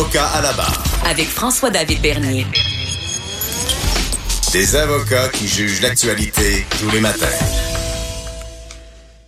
[0.00, 0.82] Avocat à la barre.
[1.04, 2.46] Avec François-David Bernier.
[4.50, 7.26] Des avocats qui jugent l'actualité tous les matins.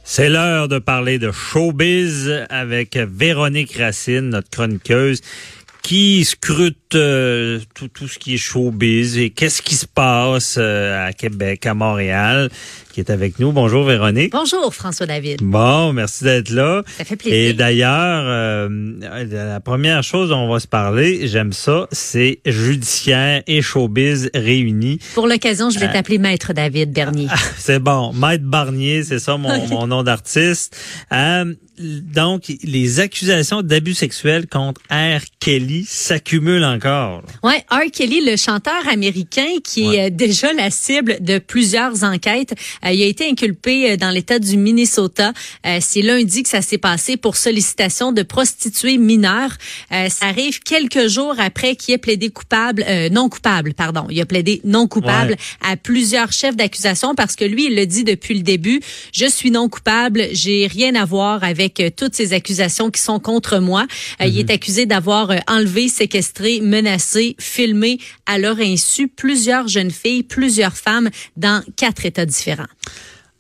[0.03, 5.21] C'est l'heure de parler de showbiz avec Véronique Racine, notre chroniqueuse,
[5.83, 11.07] qui scrute euh, tout, tout ce qui est showbiz et qu'est-ce qui se passe euh,
[11.07, 12.49] à Québec, à Montréal,
[12.93, 13.53] qui est avec nous.
[13.53, 14.33] Bonjour Véronique.
[14.33, 15.41] Bonjour François David.
[15.43, 16.83] Bon, merci d'être là.
[16.99, 17.39] Ça fait plaisir.
[17.39, 18.69] Et d'ailleurs, euh,
[19.31, 24.99] la première chose dont on va se parler, j'aime ça, c'est judiciaire et showbiz réunis.
[25.15, 27.29] Pour l'occasion, je vais t'appeler Maître David Bernier.
[27.59, 30.77] C'est bon, Maître Barnier, c'est ça mon, mon nom d'artiste.
[31.13, 35.21] Euh, donc, les accusations d'abus sexuels contre R.
[35.41, 37.23] Kelly s'accumulent encore.
[37.43, 37.91] Ouais, R.
[37.93, 39.97] Kelly, le chanteur américain qui Ouais.
[39.97, 44.11] est euh, déjà la cible de plusieurs enquêtes, euh, il a été inculpé euh, dans
[44.11, 45.33] l'État du Minnesota.
[45.67, 49.53] Euh, C'est lundi que ça s'est passé pour sollicitation de prostituées mineures.
[49.93, 54.07] Euh, ça arrive quelques jours après qu'il ait plaidé coupable, euh, non coupable, pardon.
[54.11, 55.37] Il a plaidé non coupable Ouais.
[55.73, 58.81] à plusieurs chefs d'accusation parce que lui, il le dit depuis le début,
[59.13, 63.21] je suis non coupable, j'ai rien à voir avec euh, toutes ces accusations qui sont
[63.21, 63.87] contre moi.
[64.21, 69.91] Euh, Il est accusé d'avoir euh, enlevé, séquestré, menacé, filmé à leur insu plusieurs jeunes
[69.91, 72.67] filles, plusieurs femmes dans quatre États différents.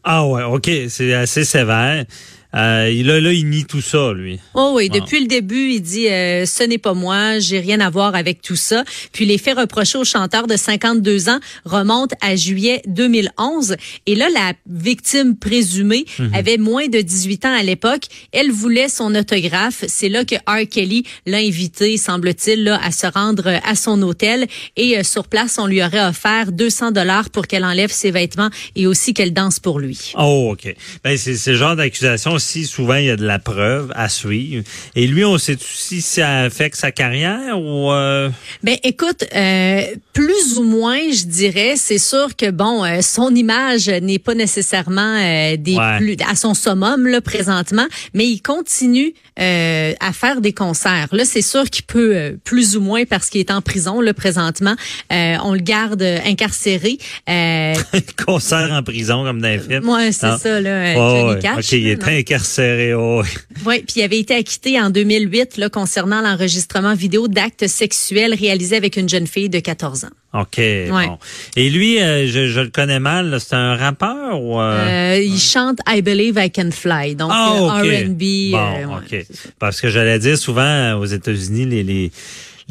[0.04, 2.04] Ah ouais, ok, c'est assez sévère.
[2.54, 4.38] Euh, il a là, il nie tout ça, lui.
[4.54, 5.00] Oh oui, Wow.
[5.00, 8.42] depuis le début, il dit euh, ce n'est pas moi, j'ai rien à voir avec
[8.42, 8.84] tout ça.
[9.12, 14.28] Puis les faits reprochés au chanteur de 52 ans remontent à juillet 2011 et là
[14.30, 16.04] la victime présumée
[16.34, 18.02] avait moins de 18 ans à l'époque,
[18.32, 23.06] elle voulait son autographe, c'est là que R Kelly l'a invité semble-t-il là, à se
[23.06, 24.46] rendre euh, à son hôtel
[24.76, 28.50] et euh, sur place on lui aurait offert 200 dollars pour qu'elle enlève ses vêtements
[28.76, 30.12] et aussi qu'elle danse pour lui.
[30.18, 30.74] Oh, OK.
[31.04, 34.64] Ben, c'est ce genre d'accusation aussi, souvent, il y a de la preuve à suivre.
[34.96, 37.92] Et lui, on sait si ça affecte sa carrière ou...
[37.92, 38.28] euh,
[38.64, 39.82] Ben écoute, euh,
[40.12, 45.16] plus ou moins, je dirais, c'est sûr que bon, euh, son image n'est pas nécessairement
[45.18, 45.98] euh, des Ouais.
[45.98, 51.08] plus à son summum là présentement, mais il continue euh, à faire des concerts.
[51.12, 54.12] Là, c'est sûr qu'il peut euh, plus ou moins parce qu'il est en prison là
[54.12, 54.74] présentement.
[55.12, 56.98] Euh, on le garde incarcéré.
[57.30, 57.74] Euh,
[58.26, 59.84] concert en prison, comme dans les films.
[59.84, 60.38] moi, c'est Ah.
[60.42, 61.38] ça là, Oh, Johnny ouais.
[61.40, 61.72] Cash.
[61.72, 61.96] Il est?
[62.32, 62.94] Incarcéré.
[62.94, 63.28] Oh, ouais.
[63.66, 68.76] Oui, puis il avait été acquitté en 2008 là, concernant l'enregistrement vidéo d'actes sexuels réalisés
[68.76, 70.40] avec une jeune fille de 14 ans.
[70.40, 71.18] OK, bon.
[71.56, 74.58] Et lui, euh, je, je le connais mal, c'est un rappeur ou...
[74.60, 77.82] euh, Euh, il chante I Believe I Can Fly, donc Ah.
[77.82, 78.52] R&B.
[78.52, 79.26] Bon, ouais, OK.
[79.58, 82.10] Parce que j'allais dire souvent aux États-Unis, les, les,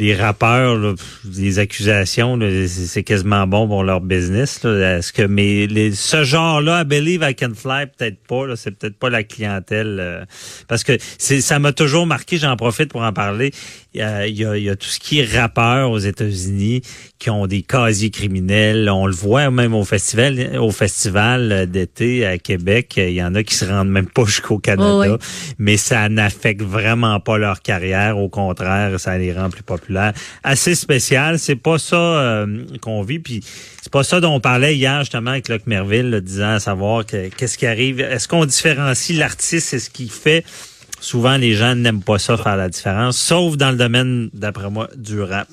[0.01, 0.95] les rappeurs, là,
[1.37, 4.65] les accusations, c'est quasiment bon pour leur business.
[4.65, 8.55] Est-ce que mais les, ce genre-là, I believe I can fly, peut-être pas.
[8.55, 9.97] C'est peut-être pas la clientèle.
[9.99, 10.25] euh,
[10.67, 12.37] parce que ça m'a toujours marqué.
[12.37, 13.51] J'en profite pour en parler.
[13.93, 15.97] Il y, a, il, y a, il y a tout ce qui est rappeurs aux
[15.99, 16.81] États-Unis
[17.19, 18.89] qui ont des casiers criminels.
[18.89, 22.93] On le voit même au festival, au festival d'été à Québec.
[22.95, 25.53] Il y en a qui se rendent même pas jusqu'au Canada Oh, oui.
[25.59, 28.17] mais ça n'affecte vraiment pas leur carrière.
[28.17, 30.13] Au contraire, ça les rend plus populaires.
[30.41, 31.37] Assez spécial.
[31.37, 33.19] C'est pas ça euh, qu'on vit.
[33.19, 33.41] Puis
[33.81, 37.05] c'est pas ça dont on parlait hier justement avec Locke Merville, là, disant à savoir
[37.05, 37.99] que- qu'est-ce qui arrive?
[37.99, 39.73] Est-ce qu'on différencie l'artiste?
[39.73, 40.45] Et ce qu'il fait?
[41.01, 44.87] Souvent, les gens n'aiment pas ça faire la différence, sauf dans le domaine, d'après moi,
[44.95, 45.47] du rap.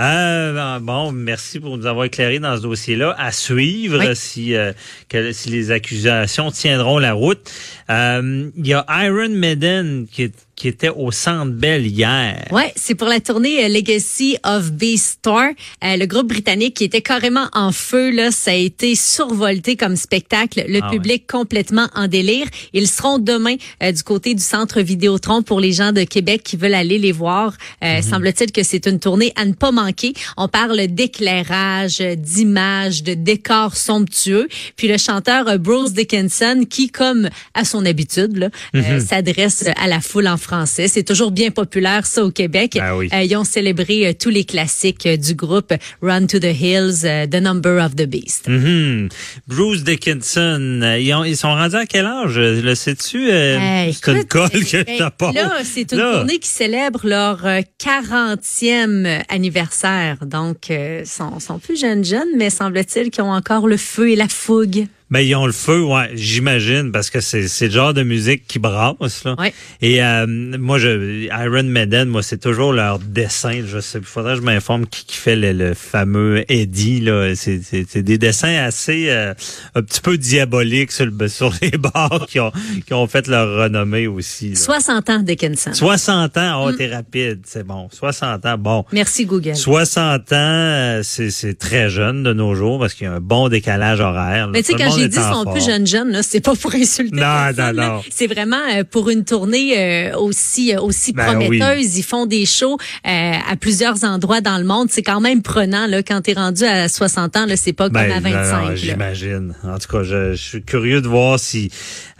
[0.00, 3.14] Euh, bon, merci pour nous avoir éclairé dans ce dossier-là.
[3.18, 4.16] À suivre Oui.
[4.16, 4.72] si, euh,
[5.08, 7.48] que- si les accusations tiendront la route.
[7.90, 12.46] Euh, Il y a Iron Maiden qui, est- qui était au Centre Bell hier.
[12.50, 15.40] Ouais, c'est pour la tournée euh, Legacy of Beast Tour.
[15.84, 19.96] Euh, le groupe britannique qui était carrément en feu là, ça a été survolté comme
[19.96, 20.64] spectacle.
[20.66, 22.46] Le Ah public complètement en délire.
[22.72, 26.56] Ils seront demain euh, du côté du centre Vidéotron pour les gens de Québec qui
[26.56, 27.52] veulent aller les voir.
[27.82, 27.88] Mhm.
[27.88, 29.83] Euh, Semble-t-il que c'est une tournée à ne pas manquer.
[29.84, 30.12] Manquer.
[30.36, 34.48] On parle d'éclairage, d'images, de décors somptueux.
[34.76, 39.86] Puis le chanteur euh, Bruce Dickinson, qui, comme à son habitude, là, euh, s'adresse à
[39.88, 40.88] la foule en français.
[40.88, 42.78] C'est toujours bien populaire, ça, au Québec.
[42.96, 43.08] Oui.
[43.12, 45.72] Euh, ils ont célébré euh, tous les classiques euh, du groupe
[46.02, 48.48] Run to the Hills, euh, The Number of the Beast.
[48.48, 49.08] Mhm.
[49.46, 52.36] Bruce Dickinson, euh, ils, ont- ils sont rendus à quel âge?
[52.38, 53.28] Le sais-tu?
[53.30, 55.32] euh, Euh, c'est une colle que ben, t'as pas.
[55.32, 56.12] Là, c'est une Là.
[56.14, 59.73] tournée qui célèbre leur euh, 40e anniversaire.
[60.22, 64.16] Donc, euh, sont, sont plus jeunes jeunes, mais semble-t-il qu'ils ont encore le feu et
[64.16, 64.86] la fougue.
[65.14, 68.48] Ben, ils ont le feu, ouais, j'imagine, parce que c'est c'est le genre de musique
[68.48, 69.36] qui brasse, là.
[69.38, 69.54] Ouais.
[69.80, 73.62] Et euh, moi, je, Iron Maiden, moi, c'est toujours leur dessin.
[73.64, 77.32] Je sais, il faudrait que je m'informe qui, qui fait le, le fameux Eddie, là.
[77.36, 79.34] C'est c'est- c'est des dessins assez, euh,
[79.76, 82.50] un petit peu diaboliques sur, le, sur les bords qui ont,
[82.84, 84.50] qui ont fait leur renommée aussi.
[84.50, 84.56] là.
[84.56, 85.72] 60 ans, Dickinson.
[85.72, 86.76] 60 ans, oh, Mm.
[86.76, 87.88] t'es rapide, c'est bon.
[87.92, 88.84] 60 ans, bon.
[88.92, 89.54] Merci, Google.
[89.54, 93.20] 60 ans, euh, c'est c'est très jeune de nos jours parce qu'il y a un
[93.20, 94.46] bon décalage horaire.
[94.46, 94.52] là.
[94.52, 96.22] Mais tu sais, Tout le quand monde j'ai dit en sont plus jeunes jeunes, là,
[96.22, 97.22] c'est pas pour insulter Non,
[97.54, 98.02] personne, non, non.
[98.10, 99.78] C'est vraiment euh, pour une tournée
[100.12, 101.96] euh, aussi euh, aussi Ben prometteuse.
[101.98, 104.88] Ils font des shows euh, à plusieurs endroits dans le monde.
[104.90, 107.46] C'est quand même prenant là quand t'es rendu à 60 ans.
[107.46, 108.62] Là, c'est pas comme Ben, à non, 25.
[108.62, 108.76] non, là.
[108.76, 109.54] J'imagine.
[109.64, 111.70] En tout cas, je, je suis curieux de voir si...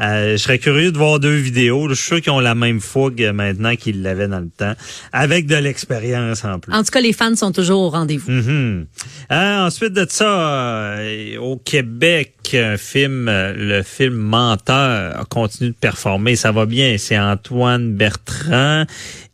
[0.00, 1.88] euh, je serais curieux de voir deux vidéos.
[1.88, 4.74] Je suis sûr qu'ils ont la même fougue maintenant qu'ils l'avaient dans le temps,
[5.12, 6.72] avec de l'expérience en plus.
[6.72, 8.30] En tout cas, les fans sont toujours au rendez-vous.
[8.30, 8.86] Mhm.
[9.32, 15.70] Euh, ensuite de ça, euh, au Québec, un film, euh, le film Menteur a continué
[15.70, 16.36] de performer.
[16.36, 16.96] Ça va bien.
[16.98, 18.84] C'est Antoine Bertrand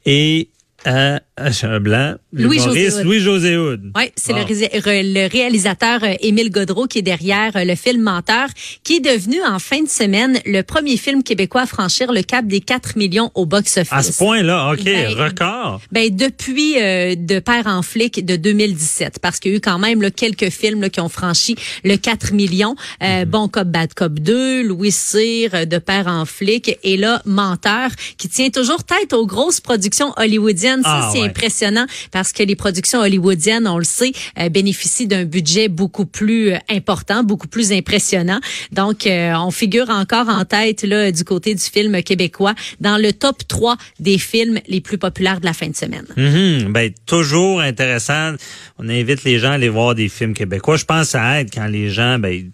[0.04, 0.48] et
[0.86, 1.18] euh,
[1.50, 2.14] j'ai un blanc.
[2.32, 3.92] Louis-José Hood.
[3.96, 5.28] Oui, c'est le, Bon.
[5.32, 8.48] réalisateur euh, Émile Godreau qui est derrière euh, le film Menteur,
[8.84, 12.46] qui est devenu en fin de semaine le premier film québécois à franchir le cap
[12.46, 13.92] des 4 millions au box-office.
[13.92, 15.80] À ce point-là, OK, Ben, record.
[15.92, 19.78] Ben depuis euh, de Père en flic de 2017, parce qu'il y a eu quand
[19.78, 22.74] même là, quelques films là, qui ont franchi le 4 millions.
[23.02, 23.24] Euh, Mhm.
[23.30, 27.90] Bon Cop, Bad Cop 2, Louis Cyr, euh, de Père en flic, et là Menteur,
[28.18, 30.82] qui tient toujours tête aux grosses productions hollywoodiennes.
[30.82, 31.29] Ça, Ah, c'est ouais.
[31.30, 36.52] Impressionnant parce que les productions hollywoodiennes, on le sait, euh, bénéficient d'un budget beaucoup plus
[36.52, 38.40] euh, important, beaucoup plus impressionnant.
[38.72, 43.12] Donc, euh, on figure encore en tête là du côté du film québécois dans le
[43.12, 46.06] top 3 des films les plus populaires de la fin de semaine.
[46.16, 46.72] Mhm.
[46.72, 48.34] Ben, toujours intéressant.
[48.78, 50.76] On invite les gens à aller voir des films québécois.
[50.76, 52.50] Je pense à être quand les gens, ben,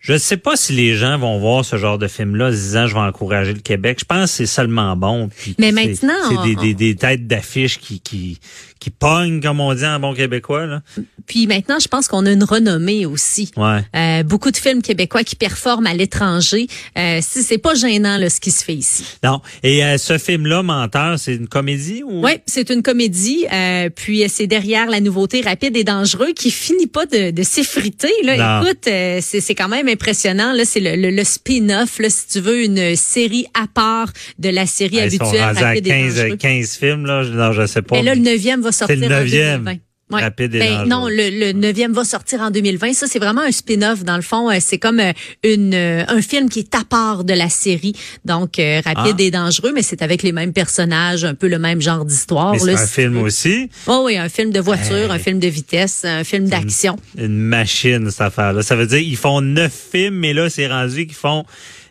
[0.00, 2.56] je ne sais pas si les gens vont voir ce genre de film-là en se
[2.56, 3.98] disant je vais encourager le Québec.
[4.00, 5.28] Je pense que c'est seulement bon.
[5.36, 8.38] Puis Mais maintenant, c'est des, on- des, des têtes d'affiches qui, qui,
[8.78, 10.64] qui pognent, comme on dit en bon québécois.
[10.64, 10.80] Là.
[11.26, 13.50] Puis maintenant, je pense qu'on a une renommée aussi.
[13.58, 13.80] Ouais.
[13.94, 16.66] Euh, beaucoup de films québécois qui performent à l'étranger.
[16.98, 19.04] Euh, si c'est pas gênant là, ce qui se fait ici.
[19.22, 19.42] Non.
[19.62, 22.24] Et euh, ce film-là, Menteur, c'est une comédie ou?
[22.24, 23.44] Oui, c'est une comédie.
[23.52, 28.10] euh, puis c'est derrière la nouveauté rapide et dangereux qui finit pas de, de s'effriter.
[28.24, 28.66] Là, Non.
[28.66, 30.52] écoute, euh, c'est c'est quand même impressionnant.
[30.52, 31.98] Là, c'est le, le, le spin-off.
[31.98, 35.44] Là, si tu veux, une série à part de la série Ben, Ils sont habituelle
[35.44, 36.36] rendus à rapide et 15, dangereux.
[36.36, 37.22] 15 films, là.
[37.24, 37.96] Je- Non, je sais pas.
[37.96, 39.78] Mais là, le neuvième va sortir le en neuvième.
[40.10, 40.16] 2020.
[40.16, 40.22] Ouais.
[40.22, 42.92] Rapide et Ben, non, le, le neuvième va sortir en 2020.
[42.94, 44.04] Ça, c'est vraiment un spin-off.
[44.04, 45.12] Dans le fond, Euh, c'est comme euh,
[45.44, 47.94] une euh, un film qui est à part de la série.
[48.24, 49.22] Donc, euh, rapide Ah.
[49.22, 52.54] et dangereux, mais c'est avec les mêmes personnages, un peu le même genre d'histoire.
[52.58, 53.70] C'est un film aussi?
[53.86, 55.10] Oh oui, un film de voiture, Hey.
[55.10, 56.96] un film de vitesse, un film d'action.
[57.16, 58.62] une machine, cette affaire-là.
[58.62, 61.44] Ça veut dire qu'ils font neuf films, mais là, c'est rendu qu'ils font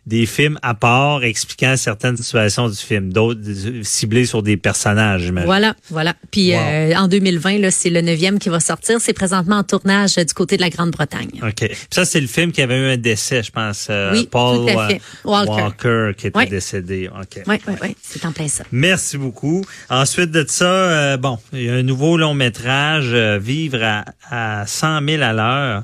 [0.05, 3.39] des films à part expliquant certaines situations du film, d'autres
[3.83, 5.45] ciblés sur des personnages, j'imagine.
[5.45, 6.13] Voilà, voilà.
[6.31, 6.59] Puis Wow.
[6.59, 8.97] euh, en 2020, là, c'est le neuvième qui va sortir.
[8.99, 11.29] C'est présentement en tournage euh, du côté de la Grande-Bretagne.
[11.43, 11.55] OK.
[11.67, 13.87] Puis ça, c'est le film qui avait eu un décès, je pense.
[13.89, 14.95] euh, Oui, Paul tout à fait.
[15.25, 16.11] euh, Walker.
[16.17, 16.47] qui était Oui.
[16.49, 17.09] décédé.
[17.09, 17.43] OK.
[17.47, 17.95] Oui, oui, oui.
[18.01, 18.63] C'est en plein ça.
[18.71, 19.63] Merci beaucoup.
[19.89, 24.65] Ensuite de ça, euh, bon, il y a un nouveau long métrage, Vivre à, à
[24.67, 25.83] 100 000 à l'heure,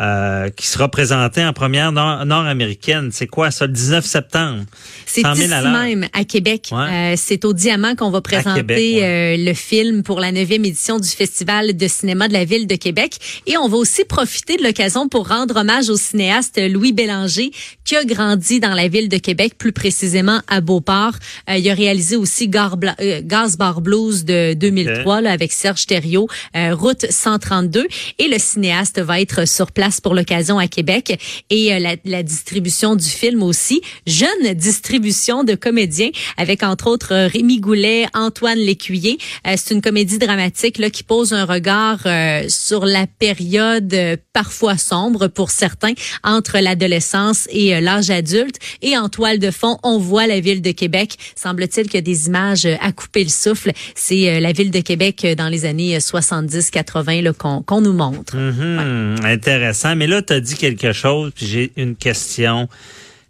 [0.00, 3.10] euh, qui sera présenté en première nord- nord-américaine.
[3.12, 4.64] C'est quoi ça, le 19 septembre?
[5.06, 6.70] C'est 100 000 ici à même, à Québec.
[6.72, 6.78] Ouais.
[6.78, 9.02] Euh, c'est au Diamant qu'on va présenter Québec, ouais.
[9.02, 12.74] euh, le film pour la neuvième édition du Festival de cinéma de la Ville de
[12.74, 13.18] Québec.
[13.46, 17.52] Et on va aussi profiter de l'occasion pour rendre hommage au cinéaste Louis Bélanger,
[17.84, 21.12] qui a grandi dans la Ville de Québec, plus précisément à Beauport.
[21.48, 25.52] Euh, il a réalisé aussi Gar Bla- euh, Gaz Bar Blues de 2003 là, avec
[25.52, 27.86] Serge Thériault, euh, Route 132.
[28.18, 31.18] Et le cinéaste va être sur place pour l'occasion à Québec
[31.50, 33.82] et la, la, distribution du film aussi.
[34.06, 39.18] Jeune distribution de comédiens avec entre autres Rémi Goulet, Antoine Lécuyer.
[39.44, 42.00] c'est une comédie dramatique là, qui pose un regard
[42.48, 43.94] sur la période
[44.32, 48.56] parfois sombre pour certains entre l'adolescence et l'âge adulte.
[48.82, 51.16] Et en toile de fond, on voit la ville de Québec.
[51.36, 53.72] Semble-t-il que des images à couper le souffle.
[53.94, 58.36] C'est la ville de Québec dans les années 70-80 qu'on nous montre.
[58.36, 59.24] Mm-hmm.
[59.24, 59.73] Intéressant.
[59.96, 62.68] Mais là, tu as dit quelque chose, puis j'ai une question.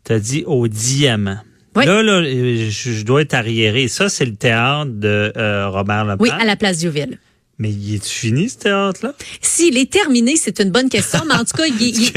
[0.04, 1.38] Tu as dit au diamant.
[1.76, 3.88] Là, là, je, dois être arriéré.
[3.88, 6.20] Ça, c'est le théâtre de euh, Robert Lepage.
[6.20, 7.18] Oui, à la place Diouville.
[7.58, 9.14] Mais il est fini ce théâtre-là?
[9.40, 12.10] S'il est terminé, c'est une bonne question, mais en tout cas, il,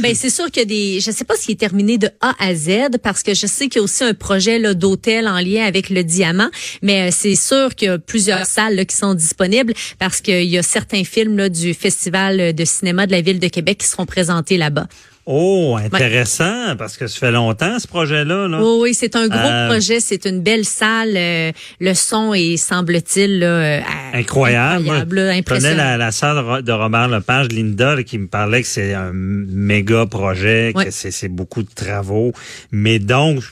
[0.00, 2.98] ben c'est sûr que des, je sais pas s'il est terminé de A à Z
[3.02, 5.90] parce que je sais qu'il y a aussi un projet là d'hôtel en lien avec
[5.90, 6.50] le diamant,
[6.82, 10.44] mais euh, c'est sûr qu'il y a plusieurs salles là, qui sont disponibles parce qu'il
[10.44, 13.86] y a certains films là du festival de cinéma de la ville de Québec qui
[13.86, 14.86] seront présentés là-bas.
[15.28, 18.46] Oh, intéressant, parce que ça fait longtemps ce projet-là.
[18.46, 18.62] Là.
[18.62, 21.16] oui, c'est un gros euh, projet, c'est une belle salle.
[21.16, 23.80] Euh, le son est, semble-t-il, euh,
[24.14, 24.88] incroyable.
[24.88, 28.94] incroyable Je connais la, la, salle de Robert Lepage, Linda, qui me parlait que c'est
[28.94, 32.32] un méga projet, que c'est beaucoup de travaux.
[32.70, 33.42] Mais donc,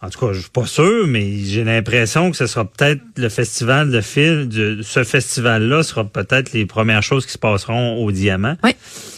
[0.00, 3.28] en tout cas, je suis pas sûr, mais j'ai l'impression que ce sera peut-être le
[3.28, 8.10] festival de film, de, ce festival-là sera peut-être les premières choses qui se passeront au
[8.10, 8.56] Diamant.
[8.64, 8.70] Oui.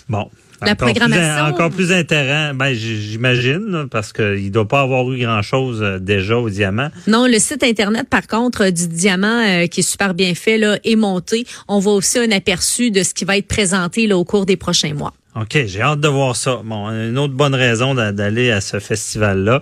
[0.09, 0.29] Bon,
[0.67, 1.45] la encore programmation?
[1.45, 5.99] Plus, encore plus intéressant, ben, j'imagine, parce qu'il ne doit pas avoir eu grand-chose euh,
[5.99, 6.91] déjà au Diamant.
[7.07, 10.79] Non, le site Internet, par contre, du Diamant, euh, qui est super bien fait, là,
[10.85, 11.47] est monté.
[11.69, 14.57] On voit aussi un aperçu de ce qui va être présenté là, au cours des
[14.57, 15.13] prochains mois.
[15.35, 16.61] OK, j'ai hâte de voir ça.
[16.63, 19.61] Bon, une autre bonne raison d'aller à ce festival-là.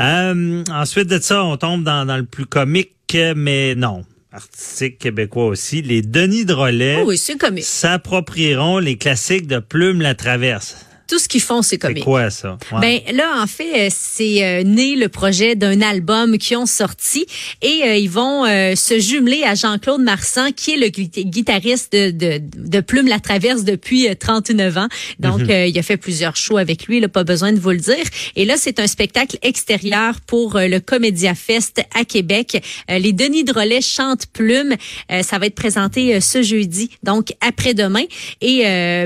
[0.00, 5.46] Euh, ensuite de ça, on tombe dans, dans le plus comique, mais non, artistique québécois
[5.46, 7.12] aussi, les Denis Drolet oh
[7.60, 11.98] s'approprieront les classiques de Plume la Traverse tout ce qu'ils font, c'est comique.
[11.98, 12.56] C'est quoi ça?
[12.80, 17.26] Ben là, en fait, euh, c'est euh, né le projet d'un album qui ont sorti
[17.62, 18.44] et euh, ils vont
[18.76, 23.64] se jumeler à Jean-Claude Marsan, qui est le guitariste de, de, de Plume la Traverse
[23.64, 24.88] depuis 39 ans.
[25.18, 25.66] Donc, mhm.
[25.66, 28.04] il a fait plusieurs shows avec lui, il n'a pas besoin de vous le dire.
[28.36, 32.62] Et là, c'est un spectacle extérieur pour le Comédia Fest à Québec.
[32.88, 34.76] les Denis Drolet chantent Plume.
[35.22, 38.04] ça va être présenté ce jeudi, donc après-demain.
[38.40, 38.62] Et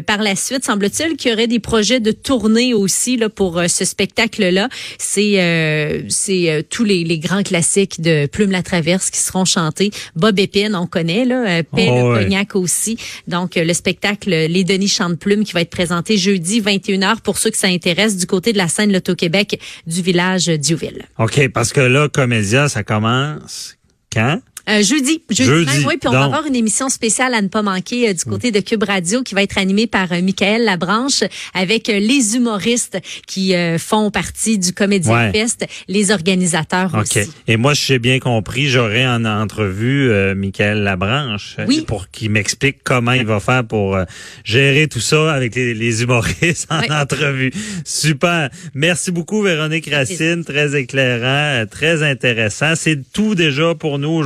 [0.07, 3.69] par la suite, semble-t-il qu'il y aurait des projets de tournée aussi là pour euh,
[3.69, 4.69] ce spectacle-là.
[4.99, 9.45] C'est euh, c'est euh, tous les, les, grands classiques de Plume la Traverse qui seront
[9.45, 9.91] chantés.
[10.15, 12.99] Bob Épine, on connaît là, Paix oh, le cognac aussi.
[13.29, 17.51] Donc le spectacle Les Denis chantent Plume qui va être présenté jeudi 21h pour ceux
[17.51, 21.05] que ça intéresse du côté de la scène Loto-Québec du village d'Youville.
[21.19, 23.77] OK, parce que là Comédia ça commence
[24.13, 24.41] quand?
[24.69, 25.97] Euh, jeudi, jeudi, même, oui.
[26.01, 28.61] Puis on va avoir une émission spéciale à ne pas manquer euh, du côté de
[28.61, 34.11] Cube Radio qui va être animée par euh, Michael Labranche avec les humoristes qui font
[34.11, 37.21] partie du Comédien Fest, les organisateurs aussi.
[37.47, 41.57] Et moi, j'ai bien compris, j'aurai en entrevue Michael Labranche
[41.87, 43.99] pour qu'il m'explique comment il va faire pour
[44.45, 47.53] gérer tout ça avec les, humoristes en entrevue.
[47.85, 48.51] Super.
[48.75, 50.45] Merci beaucoup, Véronique Racine.
[50.45, 52.75] Très éclairant, très intéressant.
[52.75, 54.23] C'est tout déjà pour nous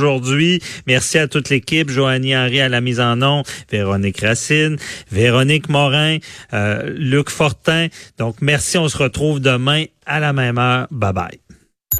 [0.87, 4.77] Merci à toute l'équipe, Joanie Henry à la mise en nom, Véronique Racine,
[5.11, 6.17] Véronique Morin,
[6.53, 7.87] euh, Luc Fortin.
[8.17, 10.87] Donc merci, on se retrouve demain à la même heure.
[10.91, 11.48] Bye bye.